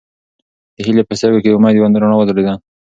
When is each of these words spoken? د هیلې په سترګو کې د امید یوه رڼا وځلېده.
د 0.75 0.77
هیلې 0.87 1.03
په 1.07 1.13
سترګو 1.19 1.41
کې 1.43 1.49
د 1.49 1.53
امید 1.57 1.75
یوه 1.77 1.89
رڼا 2.01 2.15
وځلېده. 2.17 2.53